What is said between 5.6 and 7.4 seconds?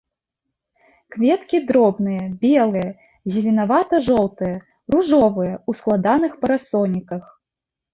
у складаных парасоніках.